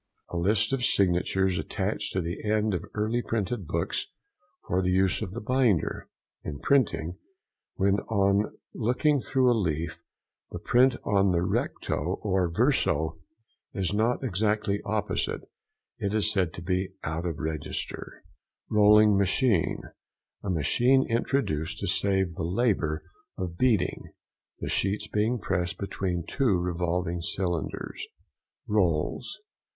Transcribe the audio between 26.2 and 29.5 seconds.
two revolving cylinders. ROLLS.